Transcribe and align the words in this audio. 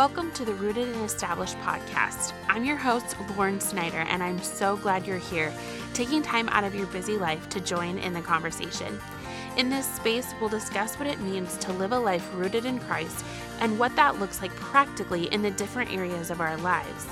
Welcome 0.00 0.30
to 0.32 0.46
the 0.46 0.54
Rooted 0.54 0.88
and 0.88 1.04
Established 1.04 1.58
podcast. 1.58 2.32
I'm 2.48 2.64
your 2.64 2.78
host, 2.78 3.14
Lauren 3.36 3.60
Snyder, 3.60 4.06
and 4.08 4.22
I'm 4.22 4.40
so 4.40 4.78
glad 4.78 5.06
you're 5.06 5.18
here, 5.18 5.52
taking 5.92 6.22
time 6.22 6.48
out 6.48 6.64
of 6.64 6.74
your 6.74 6.86
busy 6.86 7.18
life 7.18 7.50
to 7.50 7.60
join 7.60 7.98
in 7.98 8.14
the 8.14 8.22
conversation. 8.22 8.98
In 9.58 9.68
this 9.68 9.84
space, 9.84 10.32
we'll 10.40 10.48
discuss 10.48 10.94
what 10.94 11.06
it 11.06 11.20
means 11.20 11.58
to 11.58 11.74
live 11.74 11.92
a 11.92 11.98
life 11.98 12.26
rooted 12.32 12.64
in 12.64 12.78
Christ 12.78 13.22
and 13.58 13.78
what 13.78 13.94
that 13.96 14.18
looks 14.18 14.40
like 14.40 14.56
practically 14.56 15.24
in 15.34 15.42
the 15.42 15.50
different 15.50 15.92
areas 15.92 16.30
of 16.30 16.40
our 16.40 16.56
lives. 16.56 17.06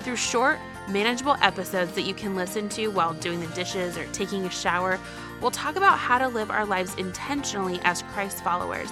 Through 0.00 0.16
short, 0.16 0.58
manageable 0.86 1.38
episodes 1.40 1.92
that 1.92 2.02
you 2.02 2.12
can 2.12 2.36
listen 2.36 2.68
to 2.68 2.88
while 2.88 3.14
doing 3.14 3.40
the 3.40 3.54
dishes 3.54 3.96
or 3.96 4.04
taking 4.08 4.44
a 4.44 4.50
shower, 4.50 5.00
we'll 5.40 5.50
talk 5.50 5.76
about 5.76 5.98
how 5.98 6.18
to 6.18 6.28
live 6.28 6.50
our 6.50 6.66
lives 6.66 6.94
intentionally 6.96 7.80
as 7.84 8.02
Christ 8.02 8.44
followers. 8.44 8.90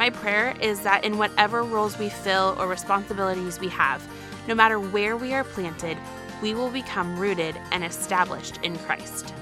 My 0.00 0.08
prayer 0.08 0.56
is 0.62 0.80
that 0.80 1.04
in 1.04 1.18
whatever 1.18 1.62
roles 1.62 1.98
we 1.98 2.08
fill 2.08 2.56
or 2.58 2.66
responsibilities 2.66 3.60
we 3.60 3.68
have, 3.68 4.02
no 4.48 4.54
matter 4.54 4.80
where 4.80 5.14
we 5.14 5.34
are 5.34 5.44
planted, 5.44 5.98
we 6.40 6.54
will 6.54 6.70
become 6.70 7.18
rooted 7.18 7.54
and 7.70 7.84
established 7.84 8.56
in 8.62 8.78
Christ. 8.78 9.34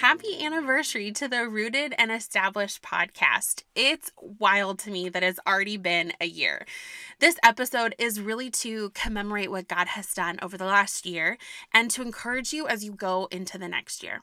Happy 0.00 0.42
anniversary 0.42 1.12
to 1.12 1.28
the 1.28 1.46
Rooted 1.50 1.94
and 1.98 2.10
Established 2.10 2.80
podcast. 2.80 3.64
It's 3.74 4.10
wild 4.16 4.78
to 4.78 4.90
me 4.90 5.10
that 5.10 5.22
it's 5.22 5.40
already 5.46 5.76
been 5.76 6.14
a 6.18 6.26
year. 6.26 6.64
This 7.18 7.36
episode 7.42 7.94
is 7.98 8.22
really 8.22 8.48
to 8.52 8.88
commemorate 8.94 9.50
what 9.50 9.68
God 9.68 9.88
has 9.88 10.14
done 10.14 10.38
over 10.40 10.56
the 10.56 10.64
last 10.64 11.04
year 11.04 11.36
and 11.74 11.90
to 11.90 12.00
encourage 12.00 12.54
you 12.54 12.66
as 12.68 12.82
you 12.82 12.92
go 12.92 13.28
into 13.30 13.58
the 13.58 13.68
next 13.68 14.02
year. 14.02 14.22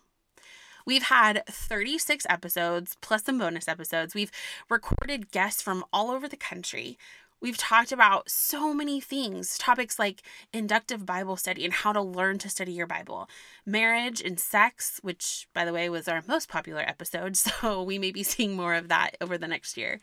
We've 0.85 1.03
had 1.03 1.44
36 1.48 2.25
episodes 2.30 2.95
plus 3.02 3.23
some 3.23 3.39
bonus 3.39 3.67
episodes. 3.67 4.13
We've 4.13 4.31
recorded 4.70 5.31
guests 5.31 5.61
from 5.61 5.84
all 5.91 6.11
over 6.11 6.27
the 6.27 6.38
country. 6.38 6.97
We've 7.41 7.58
talked 7.58 7.91
about 7.91 8.30
so 8.30 8.73
many 8.73 9.02
things, 9.02 9.58
topics 9.58 10.00
like 10.00 10.22
inductive 10.53 11.06
Bible 11.06 11.38
study 11.38 11.66
and 11.66 11.73
how 11.73 11.91
to 11.91 12.02
learn 12.02 12.38
to 12.39 12.50
study 12.50 12.72
your 12.72 12.88
Bible, 12.88 13.30
marriage 13.66 14.22
and 14.22 14.39
sex, 14.39 15.00
which, 15.03 15.47
by 15.53 15.66
the 15.66 15.73
way, 15.73 15.89
was 15.89 16.08
our 16.08 16.23
most 16.28 16.50
popular 16.50 16.81
episode. 16.81 17.36
So 17.45 17.83
we 17.83 18.00
may 18.00 18.11
be 18.11 18.23
seeing 18.23 18.56
more 18.56 18.75
of 18.75 18.88
that 18.88 19.17
over 19.19 19.38
the 19.38 19.47
next 19.47 19.78
year. 19.78 20.00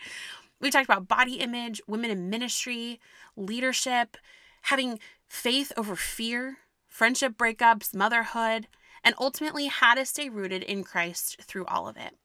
We 0.60 0.70
talked 0.70 0.86
about 0.86 1.08
body 1.08 1.34
image, 1.34 1.80
women 1.86 2.10
in 2.10 2.30
ministry, 2.30 3.00
leadership, 3.36 4.16
having 4.62 5.00
faith 5.27 5.72
over 5.77 5.97
fear, 5.97 6.58
friendship 6.86 7.36
breakups, 7.36 7.94
motherhood, 7.94 8.69
and 9.05 9.14
ultimately 9.19 9.67
how 9.67 9.95
to 9.95 10.05
stay 10.05 10.28
rooted 10.28 10.62
in 10.62 10.84
Christ 10.84 11.36
through 11.42 11.67
all 11.67 11.89
of 11.89 11.97
it. 11.97 12.17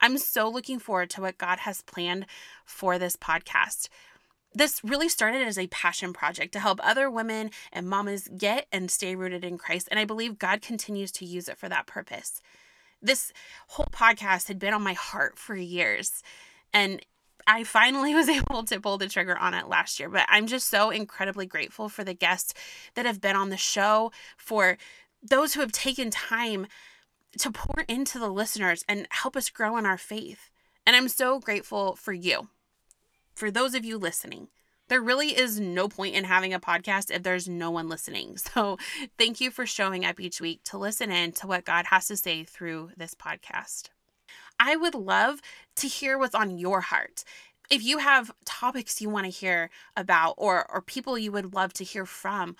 I'm 0.00 0.18
so 0.18 0.48
looking 0.48 0.78
forward 0.78 1.10
to 1.10 1.20
what 1.20 1.38
God 1.38 1.60
has 1.60 1.82
planned 1.82 2.26
for 2.64 2.98
this 2.98 3.16
podcast. 3.16 3.88
This 4.54 4.82
really 4.84 5.08
started 5.08 5.46
as 5.46 5.56
a 5.56 5.68
passion 5.68 6.12
project 6.12 6.52
to 6.52 6.60
help 6.60 6.80
other 6.82 7.10
women 7.10 7.50
and 7.72 7.88
mamas 7.88 8.28
get 8.36 8.66
and 8.72 8.90
stay 8.90 9.14
rooted 9.14 9.44
in 9.44 9.56
Christ. 9.56 9.88
And 9.90 9.98
I 9.98 10.04
believe 10.04 10.38
God 10.38 10.60
continues 10.60 11.12
to 11.12 11.24
use 11.24 11.48
it 11.48 11.56
for 11.56 11.68
that 11.68 11.86
purpose. 11.86 12.42
This 13.00 13.32
whole 13.68 13.86
podcast 13.86 14.48
had 14.48 14.58
been 14.58 14.74
on 14.74 14.82
my 14.82 14.92
heart 14.92 15.38
for 15.38 15.54
years. 15.56 16.22
And 16.74 17.00
I 17.46 17.64
finally 17.64 18.14
was 18.16 18.28
able 18.28 18.64
to 18.64 18.80
pull 18.80 18.98
the 18.98 19.08
trigger 19.08 19.38
on 19.38 19.54
it 19.54 19.68
last 19.68 19.98
year. 19.98 20.08
But 20.08 20.26
I'm 20.28 20.46
just 20.46 20.68
so 20.68 20.90
incredibly 20.90 21.46
grateful 21.46 21.88
for 21.88 22.04
the 22.04 22.14
guests 22.14 22.54
that 22.94 23.06
have 23.06 23.20
been 23.20 23.36
on 23.36 23.50
the 23.50 23.56
show, 23.56 24.12
for 24.36 24.78
those 25.22 25.54
who 25.54 25.60
have 25.60 25.72
taken 25.72 26.10
time 26.10 26.66
to 27.38 27.50
pour 27.50 27.84
into 27.88 28.18
the 28.18 28.28
listeners 28.28 28.84
and 28.88 29.06
help 29.10 29.36
us 29.36 29.50
grow 29.50 29.76
in 29.76 29.86
our 29.86 29.98
faith. 29.98 30.50
And 30.86 30.96
I'm 30.96 31.08
so 31.08 31.38
grateful 31.38 31.96
for 31.96 32.12
you 32.12 32.48
for 33.34 33.50
those 33.50 33.74
of 33.74 33.84
you 33.84 33.98
listening, 33.98 34.48
there 34.88 35.00
really 35.00 35.36
is 35.36 35.58
no 35.58 35.88
point 35.88 36.14
in 36.14 36.24
having 36.24 36.52
a 36.52 36.60
podcast 36.60 37.10
if 37.10 37.22
there's 37.22 37.48
no 37.48 37.70
one 37.70 37.88
listening. 37.88 38.36
So, 38.54 38.78
thank 39.18 39.40
you 39.40 39.50
for 39.50 39.66
showing 39.66 40.04
up 40.04 40.20
each 40.20 40.40
week 40.40 40.62
to 40.64 40.78
listen 40.78 41.10
in 41.10 41.32
to 41.32 41.46
what 41.46 41.64
God 41.64 41.86
has 41.86 42.08
to 42.08 42.16
say 42.16 42.44
through 42.44 42.90
this 42.96 43.14
podcast. 43.14 43.88
I 44.60 44.76
would 44.76 44.94
love 44.94 45.40
to 45.76 45.88
hear 45.88 46.18
what's 46.18 46.34
on 46.34 46.58
your 46.58 46.82
heart. 46.82 47.24
If 47.70 47.82
you 47.82 47.98
have 47.98 48.32
topics 48.44 49.00
you 49.00 49.08
want 49.08 49.24
to 49.24 49.30
hear 49.30 49.70
about 49.96 50.34
or 50.36 50.70
or 50.70 50.82
people 50.82 51.18
you 51.18 51.32
would 51.32 51.54
love 51.54 51.72
to 51.74 51.84
hear 51.84 52.04
from, 52.04 52.56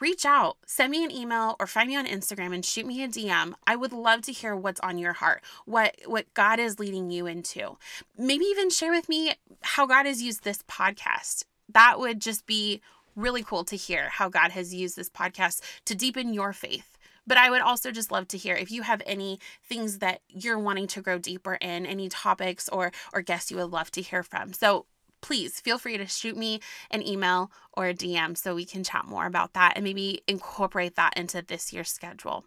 reach 0.00 0.24
out, 0.24 0.56
send 0.66 0.90
me 0.90 1.04
an 1.04 1.10
email 1.10 1.56
or 1.60 1.66
find 1.66 1.88
me 1.88 1.96
on 1.96 2.06
Instagram 2.06 2.54
and 2.54 2.64
shoot 2.64 2.86
me 2.86 3.04
a 3.04 3.08
DM. 3.08 3.54
I 3.66 3.76
would 3.76 3.92
love 3.92 4.22
to 4.22 4.32
hear 4.32 4.56
what's 4.56 4.80
on 4.80 4.98
your 4.98 5.12
heart, 5.14 5.42
what 5.66 5.96
what 6.06 6.32
God 6.34 6.58
is 6.58 6.78
leading 6.78 7.10
you 7.10 7.26
into. 7.26 7.76
Maybe 8.18 8.44
even 8.46 8.70
share 8.70 8.92
with 8.92 9.08
me 9.08 9.34
how 9.62 9.86
God 9.86 10.06
has 10.06 10.22
used 10.22 10.44
this 10.44 10.62
podcast. 10.62 11.44
That 11.68 11.98
would 11.98 12.20
just 12.20 12.46
be 12.46 12.80
really 13.14 13.42
cool 13.42 13.64
to 13.64 13.76
hear 13.76 14.08
how 14.08 14.28
God 14.28 14.52
has 14.52 14.74
used 14.74 14.96
this 14.96 15.10
podcast 15.10 15.62
to 15.84 15.94
deepen 15.94 16.32
your 16.32 16.52
faith. 16.52 16.96
But 17.26 17.36
I 17.36 17.50
would 17.50 17.60
also 17.60 17.92
just 17.92 18.10
love 18.10 18.26
to 18.28 18.38
hear 18.38 18.56
if 18.56 18.72
you 18.72 18.82
have 18.82 19.02
any 19.06 19.38
things 19.62 19.98
that 19.98 20.20
you're 20.28 20.58
wanting 20.58 20.86
to 20.88 21.02
grow 21.02 21.18
deeper 21.18 21.54
in, 21.54 21.86
any 21.86 22.08
topics 22.08 22.68
or 22.70 22.90
or 23.12 23.22
guests 23.22 23.50
you 23.50 23.58
would 23.58 23.70
love 23.70 23.90
to 23.92 24.02
hear 24.02 24.22
from. 24.22 24.52
So 24.52 24.86
please 25.20 25.60
feel 25.60 25.78
free 25.78 25.96
to 25.98 26.06
shoot 26.06 26.36
me 26.36 26.60
an 26.90 27.06
email 27.06 27.50
or 27.72 27.86
a 27.86 27.94
DM 27.94 28.36
so 28.36 28.54
we 28.54 28.64
can 28.64 28.84
chat 28.84 29.06
more 29.06 29.26
about 29.26 29.54
that 29.54 29.74
and 29.76 29.84
maybe 29.84 30.22
incorporate 30.26 30.96
that 30.96 31.16
into 31.16 31.42
this 31.42 31.72
year's 31.72 31.90
schedule. 31.90 32.44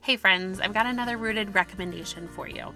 Hey 0.00 0.16
friends, 0.16 0.60
I've 0.60 0.72
got 0.72 0.86
another 0.86 1.16
rooted 1.16 1.54
recommendation 1.54 2.28
for 2.28 2.48
you. 2.48 2.72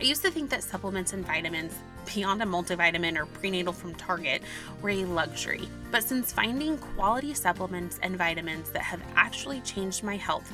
I 0.00 0.02
used 0.02 0.22
to 0.22 0.30
think 0.30 0.50
that 0.50 0.64
supplements 0.64 1.12
and 1.12 1.24
vitamins, 1.24 1.74
beyond 2.12 2.42
a 2.42 2.46
multivitamin 2.46 3.16
or 3.16 3.26
prenatal 3.26 3.72
from 3.72 3.94
Target, 3.94 4.42
were 4.80 4.90
a 4.90 5.04
luxury. 5.04 5.68
But 5.92 6.02
since 6.02 6.32
finding 6.32 6.78
quality 6.78 7.34
supplements 7.34 8.00
and 8.02 8.16
vitamins 8.16 8.70
that 8.70 8.82
have 8.82 9.02
actually 9.14 9.60
changed 9.60 10.02
my 10.02 10.16
health, 10.16 10.50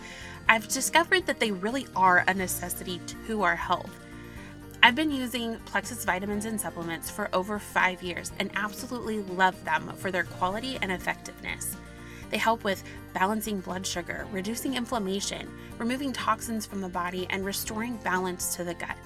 I've 0.49 0.69
discovered 0.69 1.25
that 1.27 1.41
they 1.41 1.53
really 1.53 1.87
are 1.95 2.25
a 2.27 2.35
necessity 2.35 3.01
to 3.27 3.43
our 3.43 3.57
health. 3.57 4.08
I've 4.81 4.95
been 4.95 5.11
using 5.11 5.57
Plexus 5.67 6.05
vitamins 6.05 6.45
and 6.45 6.61
supplements 6.61 7.11
for 7.11 7.29
over 7.33 7.59
five 7.59 8.01
years 8.01 8.31
and 8.39 8.49
absolutely 8.55 9.19
love 9.21 9.63
them 9.65 9.93
for 9.97 10.13
their 10.13 10.23
quality 10.23 10.79
and 10.81 10.93
effectiveness. 10.93 11.77
They 12.31 12.37
help 12.37 12.63
with 12.63 12.85
balancing 13.13 13.59
blood 13.61 13.85
sugar, 13.85 14.27
reducing 14.31 14.75
inflammation, 14.75 15.51
removing 15.79 16.13
toxins 16.13 16.65
from 16.65 16.81
the 16.81 16.89
body, 16.89 17.27
and 17.31 17.45
restoring 17.45 17.97
balance 17.99 18.55
to 18.55 18.63
the 18.63 18.75
gut. 18.75 18.97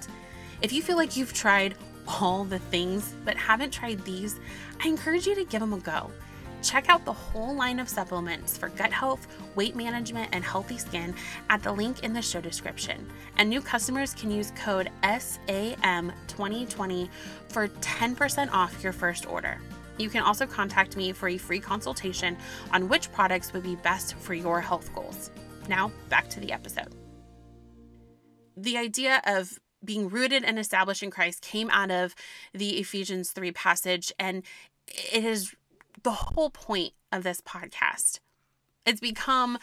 If 0.61 0.73
you 0.75 0.83
feel 0.83 0.97
like 0.97 1.17
you've 1.17 1.33
tried 1.33 1.75
all 2.07 2.45
the 2.45 2.59
things 2.59 3.15
but 3.25 3.37
haven't 3.37 3.71
tried 3.71 4.05
these, 4.05 4.39
I 4.85 4.89
encourage 4.89 5.27
you 5.27 5.35
to 5.37 5.45
give 5.45 5.61
them 5.61 5.73
a 5.73 5.79
go. 5.79 6.11
Check 6.63 6.89
out 6.89 7.05
the 7.05 7.13
whole 7.13 7.55
line 7.55 7.79
of 7.81 7.89
supplements 7.89 8.57
for 8.57 8.69
gut 8.71 8.93
health, 8.93 9.27
weight 9.57 9.75
management, 9.75 10.29
and 10.33 10.45
healthy 10.45 10.79
skin 10.79 11.15
at 11.51 11.61
the 11.63 11.73
link 11.73 12.05
in 12.05 12.13
the 12.13 12.23
show 12.23 12.41
description. 12.41 13.11
And 13.37 13.51
new 13.51 13.61
customers 13.61 14.15
can 14.15 14.31
use 14.31 14.53
code 14.57 14.91
SAM2020 15.03 17.09
for 17.49 17.67
10% 17.69 18.53
off 18.53 18.83
your 18.83 18.93
first 18.93 19.27
order. 19.27 19.61
You 19.99 20.09
can 20.09 20.23
also 20.23 20.47
contact 20.47 20.97
me 20.97 21.13
for 21.13 21.29
a 21.29 21.37
free 21.37 21.61
consultation 21.61 22.39
on 22.73 22.89
which 22.89 23.13
products 23.13 23.53
would 23.53 23.65
be 23.65 23.77
best 23.77 24.15
for 24.15 24.35
your 24.35 24.61
health 24.61 24.95
goals. 24.95 25.31
Now, 25.69 25.93
back 26.09 26.29
to 26.31 26.41
the 26.41 26.53
episode. 26.53 26.95
The 28.57 28.79
idea 28.79 29.21
of 29.27 29.59
being 29.85 30.09
rooted 30.09 30.45
and 30.45 30.59
established 30.59 31.03
in 31.03 31.11
Christ 31.11 31.43
came 31.43 31.69
out 31.71 31.91
of 31.91 32.15
the 32.55 32.79
Ephesians 32.79 33.33
3 33.33 33.53
passage, 33.53 34.13
and 34.19 34.43
it 34.87 35.25
is 35.25 35.55
the 36.03 36.11
whole 36.11 36.51
point 36.51 36.93
of 37.11 37.23
this 37.23 37.41
podcast. 37.41 38.21
It's 38.85 39.01
become 39.01 39.59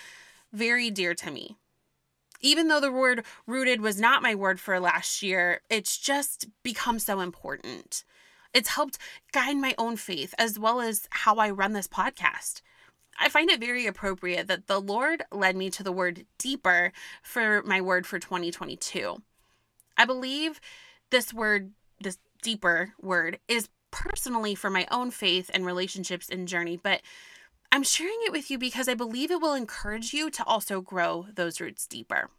very 0.51 0.89
dear 0.89 1.13
to 1.15 1.31
me. 1.31 1.57
Even 2.41 2.69
though 2.69 2.79
the 2.79 2.91
word 2.91 3.25
rooted 3.45 3.81
was 3.81 3.99
not 3.99 4.23
my 4.23 4.33
word 4.33 4.59
for 4.59 4.79
last 4.79 5.21
year, 5.21 5.61
it's 5.69 5.97
just 5.97 6.47
become 6.63 6.99
so 6.99 7.19
important. 7.19 8.05
It's 8.53 8.69
helped 8.69 8.97
guide 9.31 9.57
my 9.57 9.75
own 9.77 9.97
faith 9.97 10.33
as 10.37 10.57
well 10.57 10.79
as 10.79 11.07
how 11.11 11.35
I 11.35 11.49
run 11.49 11.73
this 11.73 11.87
podcast. 11.87 12.61
I 13.19 13.27
find 13.27 13.49
it 13.49 13.59
very 13.59 13.85
appropriate 13.85 14.47
that 14.47 14.67
the 14.67 14.79
Lord 14.79 15.23
led 15.31 15.57
me 15.57 15.69
to 15.71 15.83
the 15.83 15.91
word 15.91 16.25
deeper 16.37 16.93
for 17.21 17.61
my 17.63 17.81
word 17.81 18.07
for 18.07 18.17
2022. 18.17 19.21
I 19.97 20.05
believe 20.05 20.61
this 21.09 21.33
word, 21.33 21.71
this 21.99 22.17
deeper 22.41 22.93
word, 23.01 23.39
is 23.49 23.67
personally 23.91 24.55
for 24.55 24.69
my 24.69 24.87
own 24.91 25.11
faith 25.11 25.49
and 25.53 25.65
relationships 25.65 26.29
and 26.29 26.47
journey, 26.47 26.77
but 26.77 27.01
I'm 27.71 27.83
sharing 27.83 28.19
it 28.25 28.31
with 28.31 28.49
you 28.49 28.57
because 28.57 28.87
I 28.87 28.95
believe 28.95 29.29
it 29.29 29.41
will 29.41 29.53
encourage 29.53 30.13
you 30.13 30.29
to 30.31 30.43
also 30.45 30.81
grow 30.81 31.27
those 31.33 31.61
roots 31.61 31.85
deeper. 31.85 32.29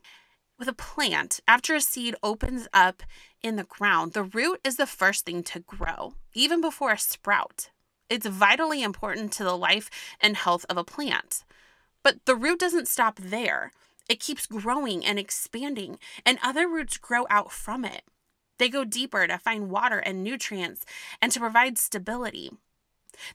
With 0.58 0.68
a 0.68 0.74
plant, 0.74 1.40
after 1.48 1.74
a 1.74 1.80
seed 1.80 2.16
opens 2.22 2.68
up 2.74 3.02
in 3.42 3.56
the 3.56 3.64
ground, 3.64 4.12
the 4.12 4.24
root 4.24 4.60
is 4.64 4.76
the 4.76 4.86
first 4.86 5.24
thing 5.24 5.42
to 5.44 5.60
grow, 5.60 6.14
even 6.34 6.60
before 6.60 6.92
a 6.92 6.98
sprout. 6.98 7.70
It's 8.10 8.26
vitally 8.26 8.82
important 8.82 9.32
to 9.34 9.44
the 9.44 9.56
life 9.56 9.88
and 10.20 10.36
health 10.36 10.66
of 10.68 10.76
a 10.76 10.84
plant. 10.84 11.44
But 12.02 12.26
the 12.26 12.34
root 12.34 12.58
doesn't 12.58 12.88
stop 12.88 13.16
there. 13.16 13.72
It 14.08 14.20
keeps 14.20 14.46
growing 14.46 15.06
and 15.06 15.18
expanding, 15.18 15.98
and 16.26 16.38
other 16.42 16.68
roots 16.68 16.98
grow 16.98 17.24
out 17.30 17.52
from 17.52 17.84
it. 17.84 18.02
They 18.60 18.68
go 18.68 18.84
deeper 18.84 19.26
to 19.26 19.38
find 19.38 19.70
water 19.70 20.00
and 20.00 20.22
nutrients 20.22 20.84
and 21.22 21.32
to 21.32 21.40
provide 21.40 21.78
stability. 21.78 22.50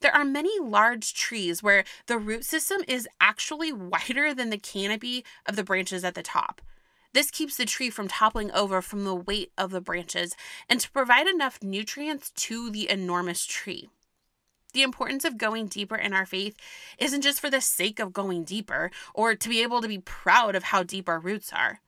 There 0.02 0.14
are 0.16 0.24
many 0.24 0.60
large 0.60 1.16
trees 1.16 1.64
where 1.64 1.84
the 2.06 2.20
root 2.20 2.46
system 2.46 2.82
is 2.88 3.10
actually 3.20 3.74
wider 3.74 4.36
than 4.36 4.52
the 4.52 4.60
canopy 4.60 5.26
of 5.48 5.56
the 5.56 5.64
branches 5.64 6.04
at 6.04 6.14
the 6.14 6.22
top. 6.22 6.62
This 7.14 7.32
keeps 7.32 7.58
the 7.58 7.66
tree 7.66 7.90
from 7.90 8.08
toppling 8.08 8.52
over 8.52 8.84
from 8.84 9.04
the 9.04 9.16
weight 9.16 9.52
of 9.58 9.72
the 9.72 9.82
branches 9.82 10.36
and 10.70 10.80
to 10.80 10.92
provide 10.92 11.26
enough 11.26 11.64
nutrients 11.64 12.30
to 12.36 12.70
the 12.70 12.88
enormous 12.88 13.48
tree. 13.48 13.90
The 14.74 14.84
importance 14.84 15.26
of 15.26 15.40
going 15.40 15.66
deeper 15.66 15.96
in 15.96 16.14
our 16.14 16.28
faith 16.28 16.56
isn't 17.00 17.24
just 17.24 17.42
for 17.42 17.50
the 17.50 17.62
sake 17.62 18.00
of 18.00 18.14
going 18.14 18.44
deeper 18.44 18.92
or 19.16 19.34
to 19.34 19.50
be 19.50 19.64
able 19.64 19.82
to 19.82 19.88
be 19.88 19.98
proud 19.98 20.54
of 20.54 20.66
how 20.66 20.84
deep 20.84 21.10
our 21.10 21.20
roots 21.20 21.52
are. 21.52 21.82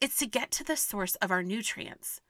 It's 0.00 0.18
to 0.18 0.26
get 0.26 0.50
to 0.52 0.64
the 0.64 0.76
source 0.76 1.14
of 1.16 1.30
our 1.30 1.44
nutrients. 1.44 2.21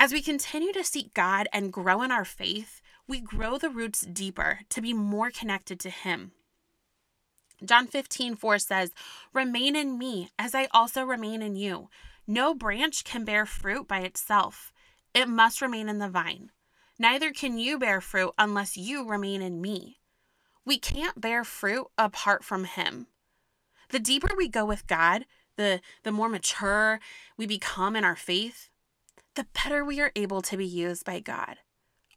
As 0.00 0.12
we 0.12 0.22
continue 0.22 0.72
to 0.74 0.84
seek 0.84 1.12
God 1.12 1.48
and 1.52 1.72
grow 1.72 2.02
in 2.02 2.12
our 2.12 2.24
faith, 2.24 2.80
we 3.08 3.18
grow 3.18 3.58
the 3.58 3.68
roots 3.68 4.02
deeper 4.02 4.60
to 4.68 4.80
be 4.80 4.92
more 4.92 5.32
connected 5.32 5.80
to 5.80 5.90
Him. 5.90 6.30
John 7.64 7.88
15, 7.88 8.36
4 8.36 8.58
says, 8.60 8.92
Remain 9.32 9.74
in 9.74 9.98
me, 9.98 10.30
as 10.38 10.54
I 10.54 10.68
also 10.72 11.02
remain 11.02 11.42
in 11.42 11.56
you. 11.56 11.88
No 12.28 12.54
branch 12.54 13.02
can 13.02 13.24
bear 13.24 13.44
fruit 13.44 13.88
by 13.88 14.00
itself, 14.00 14.72
it 15.14 15.28
must 15.28 15.60
remain 15.60 15.88
in 15.88 15.98
the 15.98 16.08
vine. 16.08 16.52
Neither 17.00 17.32
can 17.32 17.58
you 17.58 17.76
bear 17.76 18.00
fruit 18.00 18.34
unless 18.38 18.76
you 18.76 19.04
remain 19.04 19.42
in 19.42 19.60
me. 19.60 19.98
We 20.64 20.78
can't 20.78 21.20
bear 21.20 21.42
fruit 21.42 21.86
apart 21.96 22.44
from 22.44 22.64
Him. 22.64 23.08
The 23.88 23.98
deeper 23.98 24.28
we 24.36 24.46
go 24.48 24.64
with 24.64 24.86
God, 24.86 25.24
the, 25.56 25.80
the 26.04 26.12
more 26.12 26.28
mature 26.28 27.00
we 27.36 27.46
become 27.46 27.96
in 27.96 28.04
our 28.04 28.16
faith, 28.16 28.68
the 29.38 29.46
better 29.54 29.84
we 29.84 30.00
are 30.00 30.10
able 30.16 30.42
to 30.42 30.56
be 30.56 30.66
used 30.66 31.04
by 31.04 31.20
God. 31.20 31.58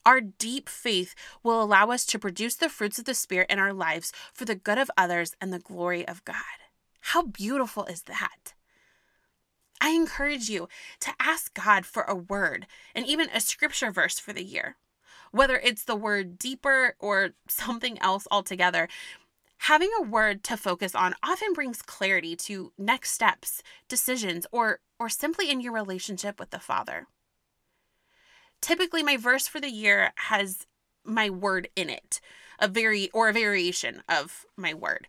Our 0.08 0.22
deep 0.22 0.68
faith 0.68 1.14
will 1.44 1.62
allow 1.62 1.92
us 1.92 2.04
to 2.08 2.18
produce 2.18 2.56
the 2.56 2.68
fruits 2.68 2.98
of 2.98 3.06
the 3.06 3.14
Spirit 3.14 3.52
in 3.52 3.60
our 3.60 3.74
lives 3.74 4.12
for 4.34 4.46
the 4.46 4.56
good 4.56 4.80
of 4.80 4.90
others 4.98 5.36
and 5.40 5.54
the 5.54 5.60
glory 5.60 6.08
of 6.08 6.26
God. 6.26 6.58
How 7.02 7.22
beautiful 7.22 7.86
is 7.86 8.02
that? 8.04 8.56
I 9.80 9.92
encourage 9.92 10.50
you 10.50 10.68
to 11.02 11.14
ask 11.20 11.54
God 11.54 11.86
for 11.86 12.02
a 12.04 12.16
word 12.16 12.66
and 12.96 13.06
even 13.06 13.30
a 13.30 13.40
scripture 13.40 13.92
verse 13.92 14.18
for 14.18 14.34
the 14.34 14.44
year. 14.44 14.78
Whether 15.32 15.58
it's 15.58 15.84
the 15.84 15.96
word 15.96 16.40
deeper 16.40 16.96
or 16.98 17.36
something 17.48 18.02
else 18.02 18.28
altogether, 18.32 18.88
having 19.62 19.90
a 20.00 20.04
word 20.04 20.44
to 20.44 20.58
focus 20.58 20.96
on 20.96 21.16
often 21.24 21.54
brings 21.54 21.82
clarity 21.82 22.36
to 22.36 22.72
next 22.78 23.12
steps, 23.12 23.64
decisions, 23.88 24.46
or, 24.52 24.80
or 25.00 25.10
simply 25.10 25.50
in 25.50 25.62
your 25.62 25.74
relationship 25.74 26.40
with 26.40 26.52
the 26.52 26.60
Father 26.60 27.08
typically 28.62 29.04
my 29.04 29.18
verse 29.18 29.48
for 29.48 29.60
the 29.60 29.72
year 29.72 30.14
has 30.16 30.66
my 31.04 31.30
word 31.30 31.68
in 31.76 31.90
it, 31.90 32.22
a 32.60 32.68
very 32.68 33.10
or 33.12 33.30
a 33.30 33.34
variation 33.34 34.04
of 34.08 34.46
my 34.56 34.74
word. 34.74 35.08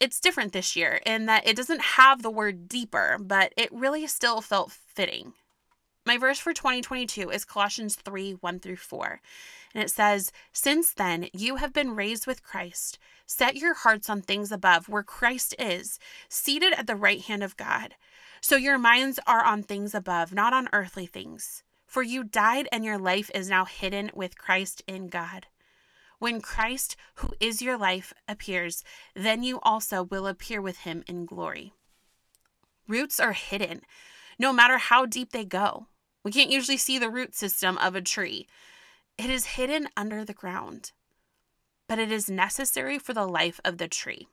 It's 0.00 0.20
different 0.20 0.52
this 0.52 0.76
year 0.76 1.00
in 1.06 1.26
that 1.26 1.46
it 1.46 1.56
doesn't 1.56 1.80
have 1.80 2.22
the 2.22 2.30
word 2.30 2.68
deeper, 2.68 3.16
but 3.20 3.52
it 3.56 3.72
really 3.72 4.06
still 4.06 4.40
felt 4.40 4.72
fitting. 4.72 5.32
My 6.08 6.16
verse 6.16 6.38
for 6.38 6.54
2022 6.54 7.28
is 7.28 7.44
Colossians 7.44 7.94
3 7.94 8.32
1 8.40 8.60
through 8.60 8.76
4. 8.76 9.20
And 9.74 9.84
it 9.84 9.90
says, 9.90 10.32
Since 10.54 10.94
then 10.94 11.28
you 11.34 11.56
have 11.56 11.74
been 11.74 11.94
raised 11.94 12.26
with 12.26 12.42
Christ. 12.42 12.98
Set 13.26 13.56
your 13.56 13.74
hearts 13.74 14.08
on 14.08 14.22
things 14.22 14.50
above, 14.50 14.88
where 14.88 15.02
Christ 15.02 15.54
is, 15.58 15.98
seated 16.30 16.72
at 16.72 16.86
the 16.86 16.96
right 16.96 17.20
hand 17.20 17.42
of 17.42 17.58
God. 17.58 17.94
So 18.40 18.56
your 18.56 18.78
minds 18.78 19.20
are 19.26 19.44
on 19.44 19.62
things 19.62 19.94
above, 19.94 20.32
not 20.32 20.54
on 20.54 20.70
earthly 20.72 21.04
things. 21.04 21.62
For 21.84 22.02
you 22.02 22.24
died, 22.24 22.70
and 22.72 22.86
your 22.86 22.96
life 22.96 23.30
is 23.34 23.50
now 23.50 23.66
hidden 23.66 24.10
with 24.14 24.38
Christ 24.38 24.82
in 24.86 25.08
God. 25.08 25.48
When 26.18 26.40
Christ, 26.40 26.96
who 27.16 27.34
is 27.38 27.60
your 27.60 27.76
life, 27.76 28.14
appears, 28.26 28.82
then 29.14 29.42
you 29.42 29.60
also 29.60 30.04
will 30.04 30.26
appear 30.26 30.62
with 30.62 30.78
him 30.78 31.04
in 31.06 31.26
glory. 31.26 31.74
Roots 32.86 33.20
are 33.20 33.34
hidden, 33.34 33.82
no 34.38 34.54
matter 34.54 34.78
how 34.78 35.04
deep 35.04 35.32
they 35.32 35.44
go. 35.44 35.86
We 36.24 36.32
can't 36.32 36.50
usually 36.50 36.76
see 36.76 36.98
the 36.98 37.10
root 37.10 37.34
system 37.34 37.78
of 37.78 37.94
a 37.94 38.02
tree, 38.02 38.46
it 39.16 39.30
is 39.30 39.46
hidden 39.46 39.88
under 39.96 40.24
the 40.24 40.34
ground, 40.34 40.92
but 41.88 41.98
it 41.98 42.12
is 42.12 42.30
necessary 42.30 42.98
for 42.98 43.12
the 43.12 43.26
life 43.26 43.60
of 43.64 43.78
the 43.78 43.88
tree. 43.88 44.28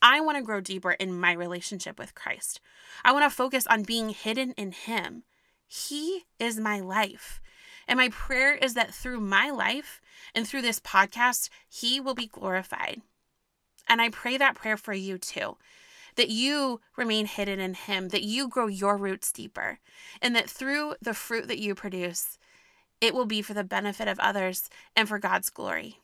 I 0.00 0.20
want 0.20 0.38
to 0.38 0.44
grow 0.44 0.60
deeper 0.60 0.92
in 0.92 1.18
my 1.18 1.32
relationship 1.32 1.98
with 1.98 2.14
Christ. 2.14 2.60
I 3.04 3.12
want 3.12 3.24
to 3.24 3.36
focus 3.36 3.66
on 3.66 3.82
being 3.82 4.10
hidden 4.10 4.52
in 4.52 4.72
Him 4.72 5.24
he 5.68 6.24
is 6.38 6.58
my 6.58 6.80
life. 6.80 7.40
And 7.86 7.98
my 7.98 8.08
prayer 8.08 8.54
is 8.54 8.74
that 8.74 8.94
through 8.94 9.20
my 9.20 9.50
life 9.50 10.00
and 10.34 10.48
through 10.48 10.62
this 10.62 10.80
podcast, 10.80 11.50
He 11.68 12.00
will 12.00 12.14
be 12.14 12.26
glorified. 12.26 13.02
And 13.86 14.00
I 14.00 14.08
pray 14.08 14.36
that 14.38 14.54
prayer 14.54 14.76
for 14.76 14.92
you 14.92 15.18
too 15.18 15.56
that 16.18 16.28
you 16.28 16.80
remain 16.96 17.26
hidden 17.26 17.60
in 17.60 17.74
Him, 17.74 18.08
that 18.08 18.24
you 18.24 18.48
grow 18.48 18.66
your 18.66 18.96
roots 18.96 19.30
deeper, 19.30 19.78
and 20.20 20.34
that 20.34 20.50
through 20.50 20.96
the 21.00 21.14
fruit 21.14 21.46
that 21.46 21.60
you 21.60 21.76
produce, 21.76 22.38
it 23.00 23.14
will 23.14 23.24
be 23.24 23.40
for 23.40 23.54
the 23.54 23.62
benefit 23.62 24.08
of 24.08 24.18
others 24.18 24.68
and 24.96 25.08
for 25.08 25.20
God's 25.20 25.48
glory. 25.48 26.00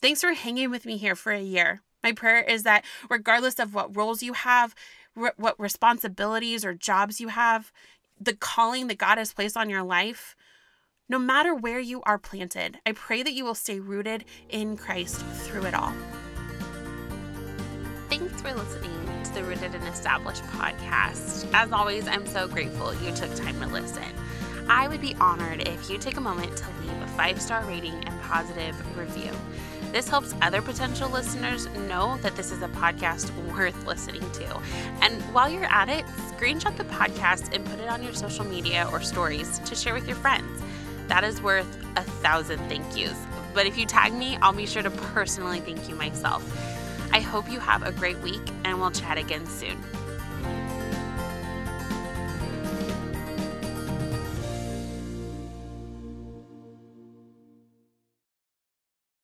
Thanks 0.00 0.22
for 0.22 0.32
hanging 0.32 0.70
with 0.70 0.86
me 0.86 0.96
here 0.96 1.14
for 1.14 1.32
a 1.32 1.40
year. 1.40 1.82
My 2.02 2.12
prayer 2.12 2.40
is 2.40 2.62
that 2.62 2.84
regardless 3.10 3.58
of 3.58 3.74
what 3.74 3.94
roles 3.94 4.22
you 4.22 4.32
have, 4.32 4.74
what 5.14 5.60
responsibilities 5.60 6.64
or 6.64 6.72
jobs 6.72 7.20
you 7.20 7.28
have, 7.28 7.72
the 8.18 8.34
calling 8.34 8.86
that 8.86 8.98
God 8.98 9.18
has 9.18 9.34
placed 9.34 9.56
on 9.56 9.68
your 9.68 9.82
life, 9.82 10.34
no 11.10 11.18
matter 11.18 11.54
where 11.54 11.80
you 11.80 12.02
are 12.04 12.18
planted, 12.18 12.78
I 12.86 12.92
pray 12.92 13.22
that 13.22 13.34
you 13.34 13.44
will 13.44 13.54
stay 13.54 13.80
rooted 13.80 14.24
in 14.48 14.78
Christ 14.78 15.20
through 15.20 15.66
it 15.66 15.74
all. 15.74 15.92
Thanks 18.08 18.40
for 18.40 18.54
listening 18.54 19.15
the 19.36 19.44
Rooted 19.44 19.74
and 19.74 19.86
Established 19.88 20.42
podcast. 20.44 21.46
As 21.52 21.70
always, 21.70 22.08
I'm 22.08 22.26
so 22.26 22.48
grateful 22.48 22.94
you 22.94 23.12
took 23.12 23.34
time 23.34 23.60
to 23.60 23.66
listen. 23.66 24.02
I 24.66 24.88
would 24.88 25.02
be 25.02 25.14
honored 25.20 25.68
if 25.68 25.90
you 25.90 25.98
take 25.98 26.16
a 26.16 26.22
moment 26.22 26.56
to 26.56 26.64
leave 26.80 27.02
a 27.02 27.06
five 27.08 27.42
star 27.42 27.62
rating 27.66 28.02
and 28.06 28.22
positive 28.22 28.74
review. 28.96 29.30
This 29.92 30.08
helps 30.08 30.34
other 30.40 30.62
potential 30.62 31.10
listeners 31.10 31.66
know 31.86 32.16
that 32.22 32.34
this 32.34 32.50
is 32.50 32.62
a 32.62 32.68
podcast 32.68 33.30
worth 33.54 33.86
listening 33.86 34.22
to. 34.32 34.58
And 35.02 35.20
while 35.34 35.50
you're 35.50 35.64
at 35.64 35.90
it, 35.90 36.06
screenshot 36.32 36.74
the 36.78 36.84
podcast 36.84 37.54
and 37.54 37.62
put 37.66 37.78
it 37.78 37.90
on 37.90 38.02
your 38.02 38.14
social 38.14 38.44
media 38.46 38.88
or 38.90 39.02
stories 39.02 39.58
to 39.66 39.74
share 39.74 39.92
with 39.92 40.06
your 40.06 40.16
friends. 40.16 40.62
That 41.08 41.24
is 41.24 41.42
worth 41.42 41.78
a 41.96 42.02
thousand 42.02 42.60
thank 42.70 42.96
yous. 42.96 43.18
But 43.52 43.66
if 43.66 43.76
you 43.76 43.84
tag 43.84 44.14
me, 44.14 44.38
I'll 44.40 44.54
be 44.54 44.66
sure 44.66 44.82
to 44.82 44.90
personally 44.90 45.60
thank 45.60 45.90
you 45.90 45.94
myself. 45.94 46.42
I 47.16 47.20
hope 47.20 47.50
you 47.50 47.60
have 47.60 47.82
a 47.82 47.92
great 47.92 48.18
week 48.18 48.42
and 48.64 48.78
we'll 48.78 48.90
chat 48.90 49.16
again 49.16 49.46
soon. 49.46 49.78